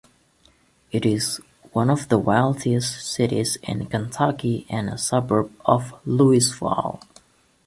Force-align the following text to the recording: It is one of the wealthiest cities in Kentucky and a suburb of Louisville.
It 0.91 1.05
is 1.05 1.39
one 1.73 1.91
of 1.91 2.09
the 2.09 2.17
wealthiest 2.17 3.05
cities 3.05 3.57
in 3.57 3.85
Kentucky 3.85 4.65
and 4.67 4.89
a 4.89 4.97
suburb 4.97 5.51
of 5.63 5.93
Louisville. 6.07 6.99